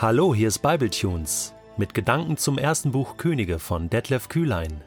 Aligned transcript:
Hallo, 0.00 0.32
hier 0.32 0.46
ist 0.46 0.60
Bibletunes 0.60 1.54
mit 1.76 1.92
Gedanken 1.92 2.36
zum 2.36 2.56
ersten 2.56 2.92
Buch 2.92 3.16
Könige 3.16 3.58
von 3.58 3.90
Detlef 3.90 4.28
Kühlein. 4.28 4.80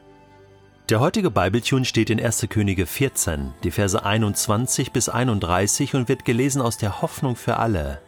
Der 0.88 1.00
heutige 1.00 1.30
Bibletune 1.30 1.84
steht 1.84 2.08
in 2.08 2.18
1. 2.18 2.46
Könige 2.48 2.86
14, 2.86 3.52
die 3.62 3.70
Verse 3.70 4.02
21 4.02 4.90
bis 4.90 5.10
31 5.10 5.94
und 5.94 6.08
wird 6.08 6.24
gelesen 6.24 6.62
aus 6.62 6.78
der 6.78 7.02
Hoffnung 7.02 7.36
für 7.36 7.58
alle. 7.58 8.00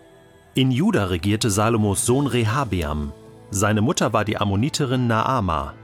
In 0.55 0.71
Juda 0.71 1.05
regierte 1.05 1.51
Salomos 1.51 2.07
Sohn 2.07 2.27
Rehabeam. 2.27 3.13
Seine 3.51 3.83
Mutter 3.83 4.15
war 4.15 4.25
die 4.25 4.39
Ammoniterin 4.39 5.07
Naama. 5.07 5.75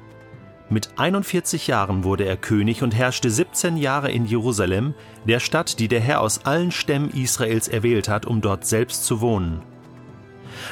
Mit 0.71 0.89
41 0.97 1.67
Jahren 1.67 2.03
wurde 2.03 2.25
er 2.25 2.39
König 2.39 2.83
und 2.83 2.95
herrschte 2.95 3.31
17 3.31 3.77
Jahre 3.77 4.11
in 4.11 4.25
Jerusalem, 4.25 4.95
der 5.27 5.41
Stadt, 5.41 5.81
die 5.81 5.89
der 5.89 6.01
Herr 6.01 6.23
aus 6.23 6.47
allen 6.47 6.71
Stämmen 6.71 7.11
Israels 7.11 7.69
erwählt 7.69 8.09
hat, 8.09 8.25
um 8.25 8.41
dort 8.41 8.65
selbst 8.65 9.05
zu 9.05 9.21
wohnen. 9.21 9.61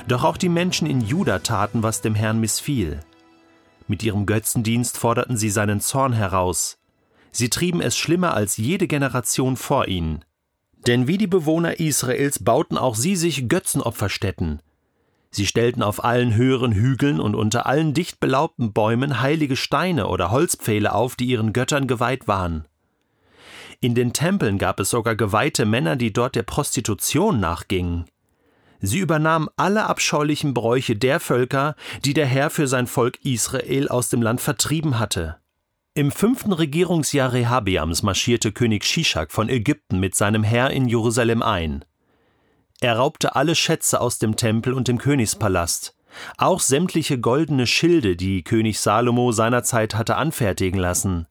Doch 0.07 0.25
auch 0.25 0.37
die 0.37 0.49
Menschen 0.49 0.87
in 0.87 1.01
Juda 1.01 1.39
taten, 1.41 1.83
was 1.83 2.01
dem 2.01 2.15
Herrn 2.15 2.41
missfiel. 2.41 3.01
Mit 3.87 4.03
ihrem 4.03 4.27
Götzendienst 4.27 4.99
forderten 4.99 5.37
sie 5.37 5.51
seinen 5.51 5.81
Zorn 5.81 6.13
heraus. 6.13 6.79
Sie 7.31 7.49
trieben 7.49 7.81
es 7.81 7.97
schlimmer 7.97 8.35
als 8.35 8.57
jede 8.57 8.87
Generation 8.87 9.57
vor 9.57 9.89
ihnen. 9.89 10.25
Denn 10.87 11.07
wie 11.07 11.19
die 11.19 11.27
Bewohner 11.27 11.81
Israels 11.81 12.43
bauten 12.43 12.79
auch 12.79 12.95
sie 12.95 13.17
sich 13.17 13.49
Götzenopferstätten. 13.49 14.61
Sie 15.31 15.47
stellten 15.47 15.83
auf 15.83 16.05
allen 16.05 16.35
höheren 16.35 16.73
Hügeln 16.73 17.21
und 17.21 17.35
unter 17.35 17.67
allen 17.67 17.93
dicht 17.93 18.21
belaubten 18.21 18.73
Bäumen 18.73 19.21
heilige 19.21 19.57
Steine 19.57 20.09
oder 20.09 20.31
Holzpfähle 20.31 20.95
auf, 20.95 21.17
die 21.17 21.27
ihren 21.27 21.53
Göttern 21.53 21.87
geweiht 21.87 22.29
waren. 22.29 22.67
In 23.81 23.95
den 23.95 24.13
Tempeln 24.13 24.59
gab 24.59 24.81
es 24.81 24.91
sogar 24.91 25.15
geweihte 25.15 25.65
Männer, 25.65 25.97
die 25.97 26.13
dort 26.13 26.35
der 26.35 26.43
Prostitution 26.43 27.39
nachgingen. 27.41 28.07
Sie 28.81 28.99
übernahmen 28.99 29.49
alle 29.57 29.87
abscheulichen 29.87 30.55
Bräuche 30.55 30.97
der 30.97 31.21
Völker, 31.21 31.75
die 32.05 32.15
der 32.15 32.27
Herr 32.27 32.51
für 32.51 32.69
sein 32.69 32.87
Volk 32.87 33.19
Israel 33.25 33.89
aus 33.89 34.09
dem 34.09 34.23
Land 34.23 34.41
vertrieben 34.41 34.99
hatte. 34.99 35.37
Im 35.95 36.13
fünften 36.13 36.53
Regierungsjahr 36.53 37.33
Rehabeams 37.33 38.05
marschierte 38.05 38.53
König 38.53 38.85
Shishak 38.85 39.33
von 39.33 39.49
Ägypten 39.49 39.99
mit 39.99 40.15
seinem 40.15 40.45
Heer 40.45 40.71
in 40.71 40.87
Jerusalem 40.87 41.43
ein. 41.43 41.85
Er 42.81 42.97
raubte 42.97 43.35
alle 43.35 43.57
Schätze 43.57 44.01
aus 44.01 44.21
dem 44.21 44.37
Tempel 44.37 44.73
und 44.73 44.87
dem 44.87 44.99
Königspalast, 44.99 45.97
auch 46.37 46.61
sämtliche 46.61 47.19
goldene 47.19 47.67
Schilde, 47.67 48.15
die 48.15 48.45
König 48.45 48.79
Salomo 48.79 49.33
seinerzeit 49.33 49.97
hatte 49.97 50.17
anfertigen 50.17 50.79
lassen. 50.79 51.27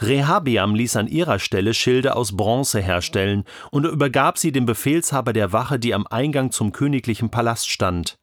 Rehabeam 0.00 0.74
ließ 0.74 0.96
an 0.96 1.08
ihrer 1.08 1.38
Stelle 1.38 1.74
Schilde 1.74 2.16
aus 2.16 2.36
Bronze 2.36 2.80
herstellen 2.80 3.44
und 3.70 3.84
übergab 3.84 4.38
sie 4.38 4.52
dem 4.52 4.66
Befehlshaber 4.66 5.32
der 5.32 5.52
Wache, 5.52 5.78
die 5.78 5.94
am 5.94 6.06
Eingang 6.06 6.50
zum 6.50 6.72
königlichen 6.72 7.30
Palast 7.30 7.70
stand. 7.70 8.18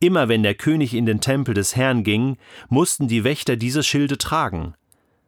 Immer 0.00 0.28
wenn 0.28 0.42
der 0.42 0.54
König 0.54 0.94
in 0.94 1.06
den 1.06 1.20
Tempel 1.20 1.54
des 1.54 1.76
Herrn 1.76 2.02
ging, 2.02 2.36
mussten 2.68 3.08
die 3.08 3.24
Wächter 3.24 3.56
diese 3.56 3.82
Schilde 3.82 4.18
tragen. 4.18 4.74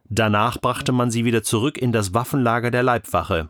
Danach 0.09 0.59
brachte 0.59 0.91
man 0.91 1.09
sie 1.09 1.23
wieder 1.23 1.41
zurück 1.43 1.77
in 1.77 1.91
das 1.91 2.13
Waffenlager 2.13 2.69
der 2.69 2.83
Leibwache. 2.83 3.49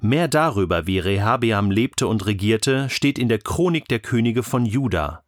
Mehr 0.00 0.28
darüber, 0.28 0.86
wie 0.86 0.98
Rehabeam 0.98 1.70
lebte 1.70 2.06
und 2.06 2.24
regierte, 2.26 2.88
steht 2.88 3.18
in 3.18 3.28
der 3.28 3.38
Chronik 3.38 3.86
der 3.88 3.98
Könige 3.98 4.42
von 4.42 4.64
Juda. 4.64 5.22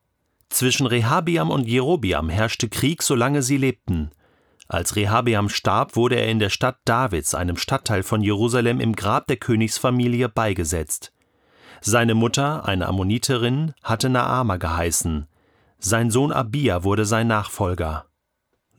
Zwischen 0.48 0.86
Rehabeam 0.86 1.50
und 1.50 1.68
Jerobiam 1.68 2.30
herrschte 2.30 2.70
Krieg, 2.70 3.02
solange 3.02 3.42
sie 3.42 3.58
lebten. 3.58 4.10
Als 4.68 4.96
Rehabeam 4.96 5.48
starb, 5.48 5.96
wurde 5.96 6.16
er 6.16 6.28
in 6.28 6.38
der 6.38 6.50
Stadt 6.50 6.76
Davids, 6.84 7.34
einem 7.34 7.56
Stadtteil 7.56 8.02
von 8.02 8.20
Jerusalem, 8.20 8.80
im 8.80 8.94
Grab 8.94 9.26
der 9.26 9.38
Königsfamilie 9.38 10.28
beigesetzt. 10.28 11.12
Seine 11.80 12.14
Mutter, 12.14 12.66
eine 12.66 12.86
Ammoniterin, 12.86 13.72
hatte 13.82 14.10
Naama 14.10 14.58
geheißen. 14.58 15.26
Sein 15.78 16.10
Sohn 16.10 16.32
Abia 16.32 16.84
wurde 16.84 17.06
sein 17.06 17.28
Nachfolger. 17.28 18.04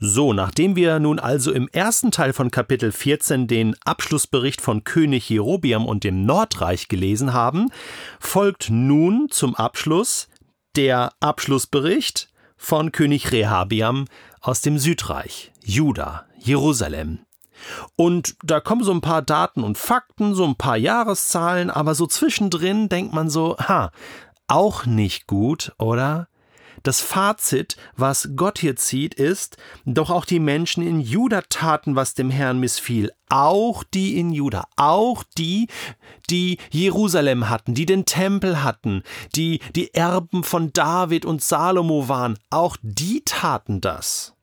So, 0.02 0.32
nachdem 0.32 0.76
wir 0.76 1.00
nun 1.00 1.20
also 1.20 1.52
im 1.52 1.68
ersten 1.70 2.12
Teil 2.12 2.34
von 2.34 2.52
Kapitel 2.52 2.92
14 2.92 3.48
den 3.48 3.76
Abschlussbericht 3.84 4.62
von 4.62 4.84
König 4.84 5.30
Jerobiam 5.30 5.86
und 5.86 6.04
dem 6.04 6.26
Nordreich 6.26 6.88
gelesen 6.88 7.34
haben, 7.34 7.70
folgt 8.20 8.70
nun 8.70 9.28
zum 9.30 9.56
Abschluss 9.56 10.30
der 10.76 11.12
Abschlussbericht 11.20 12.29
von 12.60 12.92
König 12.92 13.32
Rehabiam 13.32 14.06
aus 14.42 14.62
dem 14.62 14.78
Südreich, 14.78 15.52
Juda, 15.64 16.26
Jerusalem. 16.38 17.20
Und 17.96 18.36
da 18.44 18.60
kommen 18.60 18.84
so 18.84 18.92
ein 18.92 19.02
paar 19.02 19.22
Daten 19.22 19.64
und 19.64 19.78
Fakten, 19.78 20.36
so 20.36 20.46
ein 20.46 20.56
paar 20.56 20.78
Jahreszahlen, 20.78 21.72
aber 21.72 21.96
so 21.96 22.06
zwischendrin 22.06 22.90
denkt 22.90 23.14
man 23.14 23.30
so, 23.30 23.58
ha, 23.58 23.92
auch 24.48 24.86
nicht 24.86 25.26
gut, 25.26 25.74
oder? 25.78 26.28
Das 26.84 27.02
Fazit, 27.02 27.78
was 27.96 28.30
Gott 28.36 28.60
hier 28.60 28.76
zieht, 28.76 29.14
ist, 29.14 29.58
doch 29.86 30.10
auch 30.10 30.26
die 30.26 30.40
Menschen 30.40 30.86
in 30.86 31.02
Juda 31.02 31.42
taten, 31.50 31.96
was 31.96 32.14
dem 32.14 32.30
Herrn 32.30 32.60
missfiel. 32.60 33.12
Auch 33.30 33.84
die 33.84 34.18
in 34.18 34.32
Juda, 34.32 34.66
auch 34.76 35.24
die, 35.38 35.68
die 36.30 36.58
Jerusalem 36.72 37.50
hatten, 37.50 37.74
die 37.74 37.86
den 37.86 38.06
Tempel 38.06 38.64
hatten, 38.64 39.04
die 39.36 39.60
die 39.76 39.94
Erben 39.94 40.44
von 40.44 40.74
David 40.74 41.26
und 41.26 41.44
Salomo 41.44 42.08
waren, 42.08 42.40
auch 42.50 42.78
die 42.82 43.22
taten 43.24 43.82
das. 43.82 44.34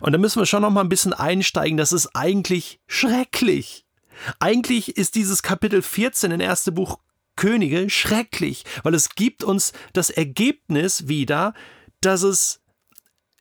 Und 0.00 0.12
da 0.12 0.18
müssen 0.18 0.40
wir 0.40 0.46
schon 0.46 0.62
noch 0.62 0.70
mal 0.70 0.82
ein 0.82 0.88
bisschen 0.88 1.12
einsteigen, 1.12 1.76
das 1.76 1.92
ist 1.92 2.14
eigentlich 2.14 2.80
schrecklich. 2.86 3.84
Eigentlich 4.38 4.96
ist 4.96 5.16
dieses 5.16 5.42
Kapitel 5.42 5.82
14 5.82 6.30
in 6.30 6.40
erste 6.40 6.72
Buch 6.72 6.98
Könige 7.36 7.90
schrecklich, 7.90 8.64
weil 8.82 8.94
es 8.94 9.10
gibt 9.10 9.44
uns 9.44 9.72
das 9.92 10.10
Ergebnis 10.10 11.08
wieder, 11.08 11.54
dass 12.00 12.22
es 12.22 12.60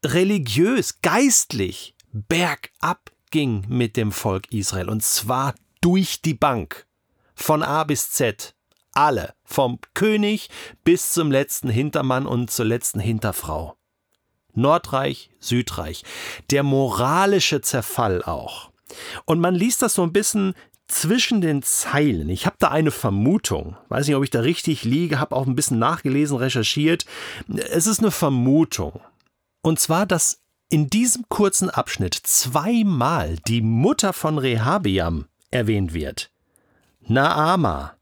religiös, 0.05 1.01
geistlich 1.01 1.95
bergab 2.11 3.11
ging 3.31 3.65
mit 3.67 3.97
dem 3.97 4.11
Volk 4.11 4.51
Israel 4.51 4.89
und 4.89 5.03
zwar 5.03 5.55
durch 5.81 6.21
die 6.21 6.33
Bank. 6.33 6.85
Von 7.35 7.63
A 7.63 7.83
bis 7.83 8.11
Z. 8.11 8.55
Alle. 8.93 9.33
Vom 9.43 9.79
König 9.93 10.49
bis 10.83 11.13
zum 11.13 11.31
letzten 11.31 11.69
Hintermann 11.69 12.27
und 12.27 12.51
zur 12.51 12.65
letzten 12.65 12.99
Hinterfrau. 12.99 13.75
Nordreich, 14.53 15.31
Südreich. 15.39 16.03
Der 16.51 16.63
moralische 16.63 17.61
Zerfall 17.61 18.23
auch. 18.23 18.71
Und 19.25 19.39
man 19.39 19.55
liest 19.55 19.81
das 19.81 19.95
so 19.95 20.03
ein 20.03 20.13
bisschen 20.13 20.53
zwischen 20.87 21.41
den 21.41 21.63
Zeilen. 21.63 22.29
Ich 22.29 22.45
habe 22.45 22.55
da 22.59 22.69
eine 22.69 22.91
Vermutung. 22.91 23.77
Weiß 23.89 24.07
nicht, 24.07 24.15
ob 24.15 24.23
ich 24.23 24.29
da 24.29 24.41
richtig 24.41 24.83
liege, 24.83 25.19
habe 25.19 25.35
auch 25.35 25.47
ein 25.47 25.55
bisschen 25.55 25.79
nachgelesen, 25.79 26.37
recherchiert. 26.37 27.05
Es 27.69 27.87
ist 27.87 27.99
eine 27.99 28.11
Vermutung. 28.11 28.99
Und 29.61 29.79
zwar, 29.79 30.05
dass 30.05 30.41
in 30.69 30.89
diesem 30.89 31.25
kurzen 31.29 31.69
Abschnitt 31.69 32.15
zweimal 32.15 33.37
die 33.47 33.61
Mutter 33.61 34.11
von 34.11 34.37
Rehabeam 34.37 35.25
erwähnt 35.51 35.93
wird. 35.93 36.31
Naama. 37.01 37.95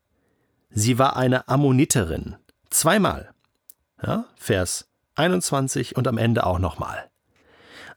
Sie 0.69 0.97
war 0.97 1.17
eine 1.17 1.47
Ammoniterin. 1.47 2.35
Zweimal. 2.69 3.33
Ja, 4.01 4.25
Vers 4.35 4.87
21 5.15 5.95
und 5.95 6.07
am 6.07 6.17
Ende 6.17 6.45
auch 6.45 6.59
nochmal. 6.59 7.09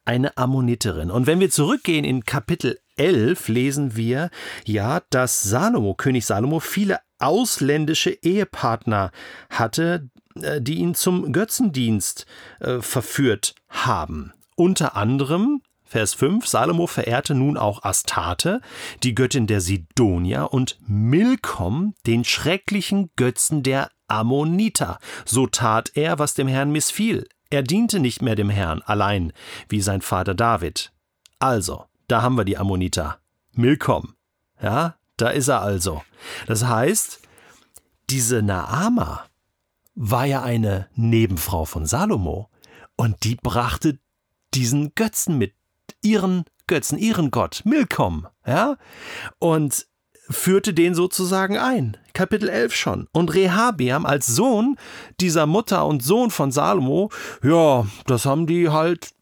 Eine 0.04 0.36
Ammoniterin. 0.36 1.10
Und 1.10 1.26
wenn 1.26 1.40
wir 1.40 1.50
zurückgehen 1.50 2.04
in 2.04 2.24
Kapitel 2.24 2.78
11 2.96 3.48
lesen 3.48 3.96
wir 3.96 4.30
ja, 4.64 5.02
dass 5.10 5.42
Salomo, 5.42 5.94
König 5.94 6.26
Salomo, 6.26 6.60
viele 6.60 6.98
ausländische 7.18 8.10
Ehepartner 8.10 9.10
hatte, 9.50 10.08
äh, 10.40 10.60
die 10.60 10.76
ihn 10.76 10.94
zum 10.94 11.32
Götzendienst 11.32 12.26
äh, 12.60 12.80
verführt 12.80 13.54
haben. 13.68 14.32
Unter 14.56 14.96
anderem 14.96 15.62
Vers 15.86 16.14
5, 16.14 16.46
Salomo 16.46 16.86
verehrte 16.86 17.34
nun 17.34 17.56
auch 17.56 17.84
Astarte, 17.84 18.60
die 19.02 19.14
Göttin 19.14 19.46
der 19.46 19.60
Sidonier, 19.60 20.52
und 20.52 20.78
Milkom, 20.86 21.94
den 22.06 22.24
schrecklichen 22.24 23.10
Götzen 23.16 23.62
der 23.62 23.90
Ammoniter. 24.08 24.98
So 25.24 25.46
tat 25.46 25.92
er, 25.94 26.18
was 26.18 26.34
dem 26.34 26.48
Herrn 26.48 26.72
missfiel. 26.72 27.28
Er 27.50 27.62
diente 27.62 28.00
nicht 28.00 28.22
mehr 28.22 28.34
dem 28.34 28.50
Herrn 28.50 28.82
allein, 28.82 29.32
wie 29.68 29.80
sein 29.80 30.00
Vater 30.00 30.34
David. 30.34 30.90
Also, 31.38 31.84
da 32.14 32.22
haben 32.22 32.36
wir 32.36 32.44
die 32.44 32.56
Ammoniter. 32.56 33.18
Milkom. 33.54 34.14
Ja, 34.62 34.94
da 35.16 35.30
ist 35.30 35.48
er 35.48 35.62
also. 35.62 36.04
Das 36.46 36.64
heißt, 36.64 37.18
diese 38.08 38.40
Naama 38.40 39.24
war 39.96 40.24
ja 40.24 40.40
eine 40.44 40.86
Nebenfrau 40.94 41.64
von 41.64 41.86
Salomo 41.86 42.50
und 42.94 43.24
die 43.24 43.34
brachte 43.34 43.98
diesen 44.54 44.94
Götzen 44.94 45.38
mit, 45.38 45.54
ihren 46.02 46.44
Götzen, 46.68 46.98
ihren 46.98 47.32
Gott, 47.32 47.62
Milkom, 47.64 48.28
ja, 48.46 48.76
und 49.40 49.88
führte 50.30 50.72
den 50.72 50.94
sozusagen 50.94 51.58
ein. 51.58 51.96
Kapitel 52.12 52.48
11 52.48 52.76
schon. 52.76 53.08
Und 53.10 53.34
Rehabiam 53.34 54.06
als 54.06 54.28
Sohn 54.28 54.76
dieser 55.18 55.46
Mutter 55.46 55.84
und 55.84 56.04
Sohn 56.04 56.30
von 56.30 56.52
Salomo, 56.52 57.10
ja, 57.42 57.88
das 58.06 58.24
haben 58.24 58.46
die 58.46 58.68
halt 58.68 59.13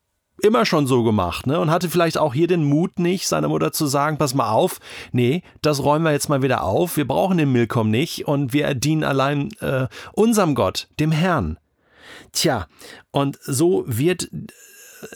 immer 0.43 0.67
schon 0.67 0.87
so 0.87 1.03
gemacht, 1.03 1.47
ne? 1.47 1.59
Und 1.59 1.71
hatte 1.71 1.89
vielleicht 1.89 2.19
auch 2.19 2.35
hier 2.35 2.47
den 2.47 2.65
Mut 2.65 2.99
nicht, 2.99 3.29
seiner 3.29 3.49
Mutter 3.49 3.73
zu 3.73 3.87
sagen, 3.87 4.19
pass 4.19 4.35
mal 4.35 4.51
auf, 4.51 4.79
nee, 5.13 5.43
das 5.63 5.83
räumen 5.83 6.05
wir 6.05 6.13
jetzt 6.13 6.29
mal 6.29 6.43
wieder 6.43 6.65
auf, 6.65 6.97
wir 6.97 7.07
brauchen 7.07 7.39
den 7.39 7.53
Milkom 7.53 7.91
nicht 7.91 8.27
und 8.27 8.53
wir 8.53 8.75
dienen 8.75 9.05
allein 9.05 9.51
äh, 9.61 9.87
unserem 10.13 10.55
Gott, 10.55 10.89
dem 11.01 11.13
Herrn. 11.13 11.59
Tja, 12.33 12.67
und 13.11 13.39
so 13.43 13.85
wird 13.87 14.29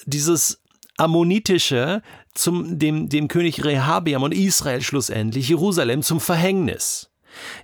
dieses 0.05 0.63
Ammonitische 0.97 2.03
zum 2.35 2.79
dem, 2.79 3.09
dem 3.09 3.29
König 3.29 3.65
Rehabiam 3.65 4.23
und 4.23 4.33
Israel 4.33 4.83
schlussendlich, 4.83 5.49
Jerusalem 5.49 6.03
zum 6.03 6.21
Verhängnis. 6.21 7.11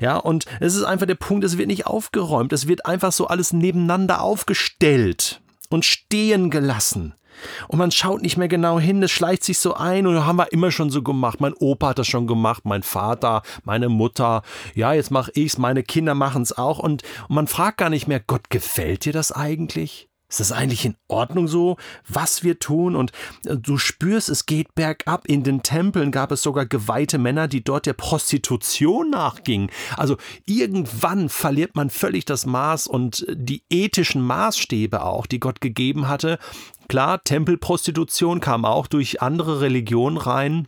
Ja, 0.01 0.17
und 0.17 0.45
es 0.61 0.75
ist 0.75 0.85
einfach 0.85 1.07
der 1.07 1.15
Punkt, 1.15 1.45
es 1.45 1.57
wird 1.57 1.69
nicht 1.69 1.87
aufgeräumt, 1.87 2.53
es 2.53 2.69
wird 2.69 2.85
einfach 2.85 3.13
so 3.13 3.29
alles 3.29 3.53
nebeneinander 3.53 4.21
aufgestellt 4.21 5.41
und 5.71 5.85
stehen 5.85 6.51
gelassen. 6.51 7.15
Und 7.69 7.79
man 7.79 7.91
schaut 7.91 8.23
nicht 8.23 8.37
mehr 8.37 8.49
genau 8.49 8.79
hin, 8.79 9.03
es 9.03 9.11
schleicht 9.11 9.45
sich 9.45 9.59
so 9.59 9.75
ein 9.75 10.07
und 10.07 10.25
haben 10.25 10.37
wir 10.37 10.53
immer 10.53 10.71
schon 10.71 10.91
so 10.91 11.03
gemacht. 11.03 11.41
Mein 11.41 11.55
Opa 11.55 11.89
hat 11.89 11.99
das 11.99 12.07
schon 12.07 12.27
gemacht, 12.27 12.65
mein 12.65 12.83
Vater, 12.83 13.43
meine 13.65 13.89
Mutter. 13.89 14.43
Ja, 14.75 14.93
jetzt 14.93 15.11
mache 15.11 15.33
ich's, 15.35 15.59
meine 15.59 15.83
Kinder 15.83 16.15
machen 16.15 16.43
es 16.43 16.57
auch. 16.57 16.79
Und, 16.79 17.03
und 17.29 17.35
man 17.35 17.47
fragt 17.47 17.79
gar 17.79 17.91
nicht 17.91 18.09
mehr, 18.09 18.21
Gott, 18.21 18.51
gefällt 18.51 19.05
dir 19.05 19.13
das 19.13 19.33
eigentlich? 19.33 20.09
Ist 20.33 20.41
das 20.41 20.51
eigentlich 20.51 20.87
in 20.87 20.97
Ordnung 21.09 21.47
so, 21.47 21.77
was 22.09 22.43
wir 22.43 22.59
tun? 22.59 22.97
Und 22.97 23.13
äh, 23.45 23.55
du 23.55 23.77
spürst, 23.77 24.31
es 24.31 24.47
geht 24.47 24.75
bergab. 24.75 25.27
In 25.27 25.43
den 25.43 25.63
Tempeln 25.63 26.11
gab 26.11 26.33
es 26.33 26.41
sogar 26.41 26.65
geweihte 26.65 27.19
Männer, 27.19 27.49
die 27.49 27.63
dort 27.63 27.85
der 27.85 27.93
Prostitution 27.93 29.11
nachgingen. 29.11 29.71
Also 29.95 30.17
irgendwann 30.47 31.29
verliert 31.29 31.77
man 31.77 31.91
völlig 31.91 32.25
das 32.25 32.47
Maß 32.47 32.87
und 32.87 33.29
äh, 33.29 33.37
die 33.37 33.63
ethischen 33.69 34.23
Maßstäbe 34.23 35.05
auch, 35.05 35.27
die 35.27 35.39
Gott 35.39 35.61
gegeben 35.61 36.09
hatte. 36.09 36.39
Klar, 36.89 37.23
Tempelprostitution 37.23 38.41
kam 38.41 38.65
auch 38.65 38.87
durch 38.87 39.21
andere 39.21 39.61
Religionen 39.61 40.17
rein. 40.17 40.67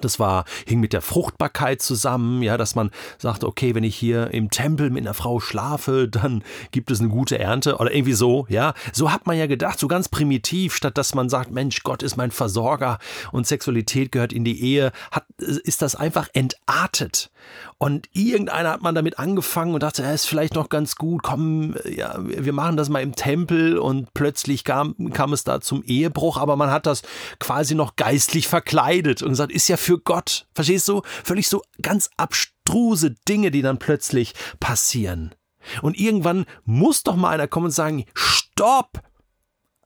Das 0.00 0.20
war, 0.20 0.44
hing 0.66 0.78
mit 0.78 0.92
der 0.92 1.02
Fruchtbarkeit 1.02 1.82
zusammen, 1.82 2.42
ja, 2.42 2.56
dass 2.56 2.76
man 2.76 2.90
sagt, 3.18 3.42
okay, 3.42 3.74
wenn 3.74 3.82
ich 3.82 3.96
hier 3.96 4.32
im 4.32 4.50
Tempel 4.50 4.90
mit 4.90 5.04
einer 5.04 5.14
Frau 5.14 5.40
schlafe, 5.40 6.08
dann 6.08 6.44
gibt 6.70 6.90
es 6.92 7.00
eine 7.00 7.08
gute 7.08 7.38
Ernte 7.38 7.76
oder 7.78 7.92
irgendwie 7.92 8.12
so, 8.12 8.46
ja. 8.48 8.74
So 8.92 9.10
hat 9.12 9.26
man 9.26 9.36
ja 9.36 9.46
gedacht, 9.46 9.80
so 9.80 9.88
ganz 9.88 10.08
primitiv, 10.08 10.74
statt 10.74 10.96
dass 10.96 11.14
man 11.14 11.28
sagt, 11.28 11.50
Mensch, 11.50 11.82
Gott 11.82 12.02
ist 12.04 12.16
mein 12.16 12.30
Versorger 12.30 12.98
und 13.32 13.48
Sexualität 13.48 14.12
gehört 14.12 14.32
in 14.32 14.44
die 14.44 14.62
Ehe, 14.62 14.92
hat, 15.10 15.24
ist 15.38 15.82
das 15.82 15.96
einfach 15.96 16.28
entartet. 16.34 17.30
Und 17.78 18.08
irgendeiner 18.12 18.70
hat 18.70 18.82
man 18.82 18.94
damit 18.94 19.18
angefangen 19.18 19.74
und 19.74 19.82
dachte, 19.82 20.02
ja, 20.02 20.12
ist 20.12 20.26
vielleicht 20.26 20.54
noch 20.54 20.68
ganz 20.68 20.96
gut, 20.96 21.22
komm, 21.22 21.74
ja, 21.84 22.16
wir 22.18 22.52
machen 22.52 22.76
das 22.76 22.88
mal 22.88 23.02
im 23.02 23.14
Tempel 23.14 23.78
und 23.78 24.12
plötzlich 24.14 24.64
kam, 24.64 24.94
kam 25.12 25.32
es 25.32 25.44
da 25.44 25.60
zum 25.60 25.82
Ehebruch, 25.82 26.36
aber 26.36 26.56
man 26.56 26.70
hat 26.70 26.86
das 26.86 27.02
quasi 27.38 27.74
noch 27.74 27.96
geistlich 27.96 28.48
verkleidet 28.48 29.22
und 29.22 29.30
gesagt, 29.30 29.52
ist 29.52 29.68
ja 29.68 29.76
für 29.76 29.98
Gott. 29.98 30.46
Verstehst 30.54 30.88
du? 30.88 31.02
Völlig 31.24 31.48
so 31.48 31.62
ganz 31.82 32.10
abstruse 32.16 33.14
Dinge, 33.28 33.50
die 33.50 33.62
dann 33.62 33.78
plötzlich 33.78 34.34
passieren. 34.58 35.34
Und 35.82 35.98
irgendwann 35.98 36.46
muss 36.64 37.02
doch 37.02 37.16
mal 37.16 37.30
einer 37.30 37.48
kommen 37.48 37.66
und 37.66 37.72
sagen, 37.72 38.04
stopp! 38.14 39.02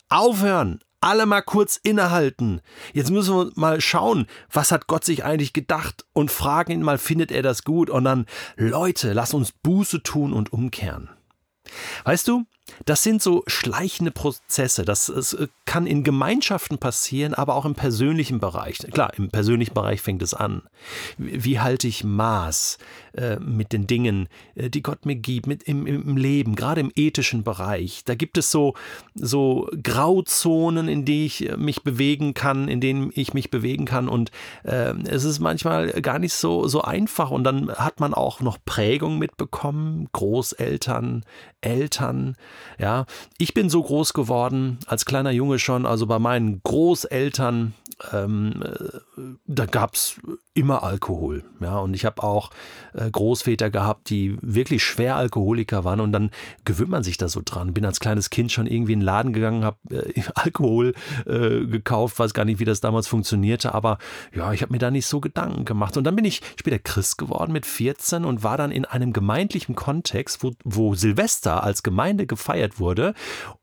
Aufhören! 0.08 0.80
Alle 1.04 1.26
mal 1.26 1.42
kurz 1.42 1.76
innehalten. 1.76 2.62
Jetzt 2.94 3.10
müssen 3.10 3.36
wir 3.36 3.52
mal 3.56 3.82
schauen, 3.82 4.26
was 4.50 4.72
hat 4.72 4.86
Gott 4.86 5.04
sich 5.04 5.22
eigentlich 5.22 5.52
gedacht 5.52 6.06
und 6.14 6.30
fragen 6.30 6.72
ihn 6.72 6.82
mal, 6.82 6.96
findet 6.96 7.30
er 7.30 7.42
das 7.42 7.62
gut? 7.62 7.90
Und 7.90 8.04
dann, 8.04 8.24
Leute, 8.56 9.12
lass 9.12 9.34
uns 9.34 9.52
Buße 9.52 10.02
tun 10.02 10.32
und 10.32 10.54
umkehren. 10.54 11.10
Weißt 12.04 12.26
du, 12.26 12.46
das 12.84 13.02
sind 13.02 13.22
so 13.22 13.42
schleichende 13.46 14.10
Prozesse. 14.10 14.84
Das, 14.84 15.06
das 15.06 15.34
äh, 15.34 15.48
kann 15.64 15.86
in 15.86 16.04
Gemeinschaften 16.04 16.78
passieren, 16.78 17.34
aber 17.34 17.54
auch 17.54 17.64
im 17.64 17.74
persönlichen 17.74 18.38
Bereich. 18.38 18.78
Klar, 18.78 19.12
im 19.16 19.30
persönlichen 19.30 19.74
Bereich 19.74 20.00
fängt 20.00 20.22
es 20.22 20.34
an. 20.34 20.62
Wie, 21.18 21.60
halte 21.60 21.88
ich 21.88 22.04
Maß 22.04 22.78
äh, 23.14 23.36
mit 23.36 23.72
den 23.72 23.86
Dingen, 23.86 24.28
äh, 24.54 24.70
die 24.70 24.82
Gott 24.82 25.06
mir 25.06 25.16
gibt, 25.16 25.46
mit 25.46 25.62
im, 25.64 25.86
im, 25.86 26.16
Leben, 26.16 26.54
gerade 26.54 26.80
im 26.80 26.92
ethischen 26.94 27.44
Bereich? 27.44 28.02
Da 28.04 28.14
gibt 28.14 28.38
es 28.38 28.50
so, 28.50 28.74
so 29.14 29.68
Grauzonen, 29.82 30.88
in 30.88 31.04
die 31.04 31.26
ich 31.26 31.48
äh, 31.48 31.56
mich 31.56 31.82
bewegen 31.82 32.34
kann, 32.34 32.68
in 32.68 32.80
denen 32.80 33.10
ich 33.14 33.34
mich 33.34 33.50
bewegen 33.50 33.84
kann. 33.84 34.08
Und 34.08 34.30
äh, 34.64 34.94
es 35.06 35.24
ist 35.24 35.40
manchmal 35.40 35.88
gar 36.02 36.18
nicht 36.18 36.34
so, 36.34 36.68
so 36.68 36.82
einfach. 36.82 37.30
Und 37.30 37.44
dann 37.44 37.70
hat 37.72 38.00
man 38.00 38.14
auch 38.14 38.40
noch 38.40 38.58
Prägung 38.64 39.18
mitbekommen, 39.18 40.08
Großeltern, 40.12 41.24
Eltern. 41.60 42.36
Ja, 42.78 43.06
ich 43.38 43.54
bin 43.54 43.70
so 43.70 43.82
groß 43.82 44.12
geworden, 44.12 44.78
als 44.86 45.04
kleiner 45.04 45.30
Junge 45.30 45.58
schon, 45.58 45.86
also 45.86 46.06
bei 46.06 46.18
meinen 46.18 46.60
Großeltern, 46.62 47.74
ähm, 48.12 48.62
äh, 48.62 48.98
da 49.46 49.66
gab 49.66 49.94
es 49.94 50.20
immer 50.54 50.82
Alkohol. 50.82 51.44
Ja, 51.60 51.78
und 51.78 51.94
ich 51.94 52.04
habe 52.04 52.22
auch 52.22 52.50
äh, 52.92 53.10
Großväter 53.10 53.70
gehabt, 53.70 54.08
die 54.10 54.36
wirklich 54.40 54.84
schwer 54.84 55.16
Alkoholiker 55.16 55.84
waren 55.84 56.00
und 56.00 56.12
dann 56.12 56.30
gewöhnt 56.64 56.90
man 56.90 57.02
sich 57.02 57.16
da 57.16 57.28
so 57.28 57.40
dran. 57.44 57.74
Bin 57.74 57.84
als 57.84 58.00
kleines 58.00 58.30
Kind 58.30 58.52
schon 58.52 58.66
irgendwie 58.66 58.92
in 58.92 59.00
den 59.00 59.04
Laden 59.04 59.32
gegangen, 59.32 59.64
habe 59.64 59.78
äh, 59.90 60.22
Alkohol 60.34 60.94
äh, 61.26 61.66
gekauft, 61.66 62.18
weiß 62.18 62.34
gar 62.34 62.44
nicht, 62.44 62.60
wie 62.60 62.64
das 62.64 62.80
damals 62.80 63.08
funktionierte, 63.08 63.74
aber 63.74 63.98
ja, 64.34 64.52
ich 64.52 64.62
habe 64.62 64.72
mir 64.72 64.78
da 64.78 64.90
nicht 64.90 65.06
so 65.06 65.20
Gedanken 65.20 65.64
gemacht. 65.64 65.96
Und 65.96 66.04
dann 66.04 66.16
bin 66.16 66.24
ich 66.24 66.40
später 66.58 66.78
Christ 66.78 67.18
geworden 67.18 67.52
mit 67.52 67.66
14 67.66 68.24
und 68.24 68.42
war 68.42 68.56
dann 68.56 68.70
in 68.70 68.84
einem 68.84 69.12
gemeindlichen 69.12 69.74
Kontext, 69.74 70.42
wo, 70.42 70.52
wo 70.64 70.94
Silvester 70.94 71.64
als 71.64 71.82
Gemeinde 71.82 72.26
gefeiert 72.26 72.43
wurde 72.78 73.14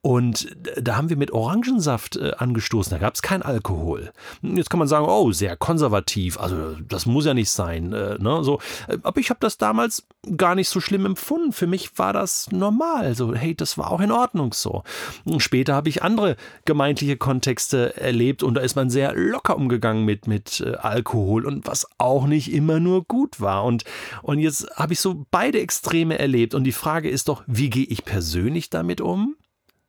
und 0.02 0.56
da 0.82 0.96
haben 0.96 1.10
wir 1.10 1.18
mit 1.18 1.32
Orangensaft 1.32 2.16
äh, 2.16 2.32
angestoßen. 2.36 2.90
Da 2.92 2.98
gab 2.98 3.14
es 3.14 3.22
kein 3.22 3.44
Alkohol. 3.44 4.12
Jetzt 4.42 4.72
kann 4.72 4.80
man 4.80 4.88
sagen, 4.88 5.06
oh, 5.08 5.32
sehr 5.32 5.56
konservativ. 5.56 6.40
Also 6.40 6.76
das 6.88 7.06
muss 7.06 7.26
ja 7.26 7.36
nicht 7.36 7.52
sein. 7.52 7.94
Äh, 7.94 8.18
ne? 8.18 8.44
so, 8.44 8.60
aber 9.04 9.20
ich 9.20 9.30
habe 9.30 9.40
das 9.40 9.60
damals 9.60 10.08
gar 10.38 10.56
nicht 10.56 10.70
so 10.70 10.80
schlimm 10.80 11.06
empfunden. 11.06 11.52
Für 11.52 11.68
mich 11.68 12.00
war 12.00 12.14
das 12.14 12.52
normal. 12.52 13.14
So, 13.14 13.36
hey, 13.36 13.54
das 13.54 13.78
war 13.78 13.92
auch 13.92 14.00
in 14.00 14.12
Ordnung 14.12 14.54
so. 14.54 14.84
Und 15.24 15.42
später 15.42 15.76
habe 15.76 15.90
ich 15.90 16.02
andere 16.02 16.36
gemeindliche 16.66 17.18
Kontexte 17.18 17.96
erlebt 17.96 18.42
und 18.42 18.56
da 18.56 18.62
ist 18.62 18.76
man 18.76 18.90
sehr 18.90 19.14
locker 19.14 19.56
umgegangen 19.56 20.04
mit, 20.04 20.26
mit 20.26 20.62
äh, 20.62 20.78
Alkohol 20.78 21.46
und 21.46 21.68
was 21.68 21.88
auch 22.00 22.26
nicht 22.26 22.52
immer 22.52 22.80
nur 22.80 23.04
gut 23.04 23.40
war. 23.40 23.66
Und, 23.66 23.84
und 24.24 24.40
jetzt 24.40 24.68
habe 24.76 24.94
ich 24.94 25.00
so 25.00 25.28
beide 25.30 25.60
Extreme 25.60 26.18
erlebt. 26.18 26.56
Und 26.56 26.64
die 26.64 26.72
Frage 26.72 27.10
ist 27.10 27.28
doch, 27.28 27.44
wie 27.46 27.70
gehe 27.70 27.86
ich 27.86 28.04
persönlich 28.04 28.71
damit 28.74 29.02
um? 29.02 29.36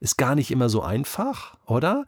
Ist 0.01 0.17
gar 0.17 0.35
nicht 0.35 0.51
immer 0.51 0.69
so 0.69 0.83
einfach, 0.83 1.57
oder? 1.65 2.07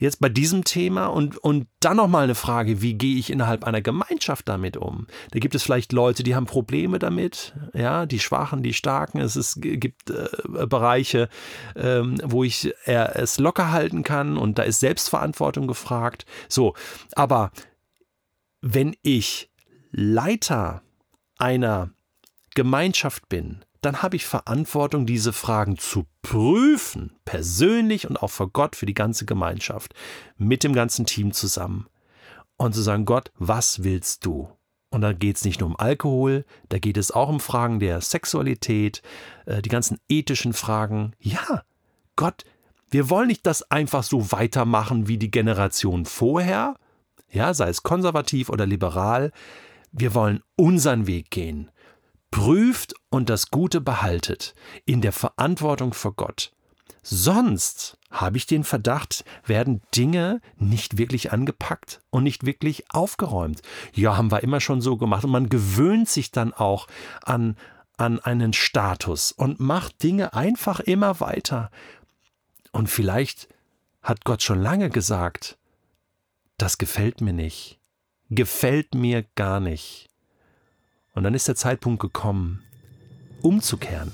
Jetzt 0.00 0.20
bei 0.20 0.28
diesem 0.28 0.64
Thema 0.64 1.06
und, 1.06 1.38
und 1.38 1.68
dann 1.78 1.96
nochmal 1.96 2.24
eine 2.24 2.34
Frage, 2.34 2.82
wie 2.82 2.94
gehe 2.94 3.16
ich 3.18 3.30
innerhalb 3.30 3.62
einer 3.62 3.80
Gemeinschaft 3.80 4.48
damit 4.48 4.76
um? 4.76 5.06
Da 5.30 5.38
gibt 5.38 5.54
es 5.54 5.62
vielleicht 5.62 5.92
Leute, 5.92 6.24
die 6.24 6.34
haben 6.34 6.46
Probleme 6.46 6.98
damit, 6.98 7.54
ja, 7.72 8.04
die 8.04 8.18
Schwachen, 8.18 8.64
die 8.64 8.72
Starken. 8.72 9.20
Es 9.20 9.36
ist, 9.36 9.62
gibt 9.62 10.10
äh, 10.10 10.26
Bereiche, 10.66 11.28
ähm, 11.76 12.16
wo 12.24 12.42
ich 12.42 12.74
äh, 12.86 13.12
es 13.14 13.38
locker 13.38 13.70
halten 13.70 14.02
kann 14.02 14.36
und 14.38 14.58
da 14.58 14.64
ist 14.64 14.80
Selbstverantwortung 14.80 15.68
gefragt. 15.68 16.26
So, 16.48 16.74
aber 17.14 17.52
wenn 18.60 18.96
ich 19.02 19.52
Leiter 19.92 20.82
einer 21.38 21.90
Gemeinschaft 22.56 23.28
bin, 23.28 23.64
dann 23.86 24.02
habe 24.02 24.16
ich 24.16 24.26
Verantwortung, 24.26 25.06
diese 25.06 25.32
Fragen 25.32 25.78
zu 25.78 26.06
prüfen, 26.20 27.12
persönlich 27.24 28.10
und 28.10 28.20
auch 28.20 28.30
vor 28.30 28.50
Gott, 28.50 28.74
für 28.74 28.84
die 28.84 28.94
ganze 28.94 29.26
Gemeinschaft, 29.26 29.94
mit 30.36 30.64
dem 30.64 30.72
ganzen 30.72 31.06
Team 31.06 31.32
zusammen. 31.32 31.86
Und 32.56 32.74
zu 32.74 32.82
sagen, 32.82 33.04
Gott, 33.04 33.30
was 33.38 33.84
willst 33.84 34.26
du? 34.26 34.48
Und 34.90 35.02
da 35.02 35.12
geht 35.12 35.36
es 35.36 35.44
nicht 35.44 35.60
nur 35.60 35.68
um 35.68 35.78
Alkohol, 35.78 36.44
da 36.68 36.78
geht 36.78 36.96
es 36.96 37.12
auch 37.12 37.28
um 37.28 37.38
Fragen 37.38 37.78
der 37.78 38.00
Sexualität, 38.00 39.02
äh, 39.44 39.62
die 39.62 39.68
ganzen 39.68 39.98
ethischen 40.08 40.52
Fragen. 40.52 41.12
Ja, 41.20 41.62
Gott, 42.16 42.44
wir 42.90 43.08
wollen 43.08 43.28
nicht 43.28 43.46
das 43.46 43.70
einfach 43.70 44.02
so 44.02 44.32
weitermachen 44.32 45.06
wie 45.06 45.18
die 45.18 45.30
Generation 45.30 46.06
vorher, 46.06 46.74
ja, 47.30 47.54
sei 47.54 47.68
es 47.68 47.84
konservativ 47.84 48.48
oder 48.48 48.66
liberal. 48.66 49.30
Wir 49.92 50.12
wollen 50.14 50.42
unseren 50.56 51.06
Weg 51.06 51.30
gehen 51.30 51.70
prüft 52.30 52.94
und 53.10 53.30
das 53.30 53.50
Gute 53.50 53.80
behaltet, 53.80 54.54
in 54.84 55.00
der 55.00 55.12
Verantwortung 55.12 55.94
vor 55.94 56.14
Gott. 56.14 56.52
Sonst 57.02 57.98
habe 58.10 58.36
ich 58.36 58.46
den 58.46 58.64
Verdacht, 58.64 59.24
werden 59.44 59.80
Dinge 59.94 60.40
nicht 60.56 60.98
wirklich 60.98 61.32
angepackt 61.32 62.00
und 62.10 62.24
nicht 62.24 62.44
wirklich 62.44 62.90
aufgeräumt. 62.90 63.62
Ja, 63.94 64.16
haben 64.16 64.32
wir 64.32 64.42
immer 64.42 64.60
schon 64.60 64.80
so 64.80 64.96
gemacht. 64.96 65.24
Und 65.24 65.30
man 65.30 65.48
gewöhnt 65.48 66.08
sich 66.08 66.32
dann 66.32 66.52
auch 66.52 66.88
an, 67.22 67.56
an 67.96 68.18
einen 68.18 68.52
Status 68.52 69.30
und 69.30 69.60
macht 69.60 70.02
Dinge 70.02 70.34
einfach 70.34 70.80
immer 70.80 71.20
weiter. 71.20 71.70
Und 72.72 72.90
vielleicht 72.90 73.48
hat 74.02 74.24
Gott 74.24 74.42
schon 74.42 74.60
lange 74.60 74.90
gesagt, 74.90 75.58
das 76.58 76.76
gefällt 76.76 77.20
mir 77.20 77.32
nicht, 77.32 77.78
gefällt 78.30 78.94
mir 78.96 79.24
gar 79.36 79.60
nicht. 79.60 80.10
Und 81.16 81.24
dann 81.24 81.34
ist 81.34 81.48
der 81.48 81.56
Zeitpunkt 81.56 82.00
gekommen, 82.00 82.62
umzukehren, 83.40 84.12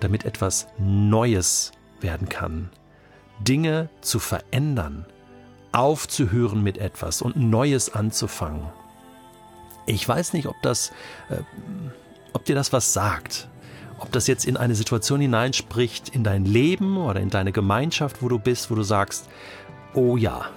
damit 0.00 0.24
etwas 0.24 0.68
Neues 0.78 1.72
werden 2.00 2.28
kann, 2.28 2.68
Dinge 3.40 3.88
zu 4.02 4.18
verändern, 4.18 5.06
aufzuhören 5.72 6.62
mit 6.62 6.76
etwas 6.76 7.22
und 7.22 7.36
Neues 7.36 7.94
anzufangen. 7.94 8.68
Ich 9.86 10.06
weiß 10.06 10.34
nicht, 10.34 10.46
ob 10.46 10.56
das, 10.62 10.92
äh, 11.30 11.38
ob 12.34 12.44
dir 12.44 12.54
das 12.54 12.72
was 12.72 12.92
sagt. 12.92 13.48
Ob 13.98 14.12
das 14.12 14.26
jetzt 14.26 14.44
in 14.44 14.58
eine 14.58 14.74
Situation 14.74 15.20
hineinspricht, 15.20 16.10
in 16.10 16.22
dein 16.22 16.44
Leben 16.44 16.98
oder 16.98 17.20
in 17.20 17.30
deine 17.30 17.50
Gemeinschaft, 17.50 18.22
wo 18.22 18.28
du 18.28 18.38
bist, 18.38 18.70
wo 18.70 18.74
du 18.74 18.82
sagst, 18.82 19.28
oh 19.94 20.16
ja, 20.18 20.50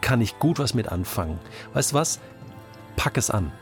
kann 0.00 0.20
ich 0.20 0.38
gut 0.38 0.60
was 0.60 0.74
mit 0.74 0.88
anfangen. 0.88 1.40
Weißt 1.74 1.90
du 1.90 1.96
was? 1.96 2.20
Pack 2.96 3.18
es 3.18 3.28
an. 3.28 3.52